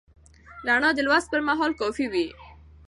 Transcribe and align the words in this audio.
رڼا 0.67 0.89
د 0.95 0.99
لوست 1.05 1.27
پر 1.31 1.41
مهال 1.47 1.71
کافي 1.81 2.05
وي. 2.11 2.27